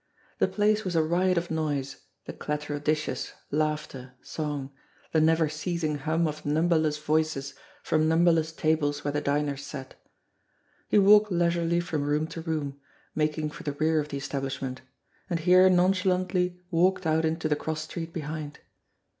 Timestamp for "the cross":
17.47-17.81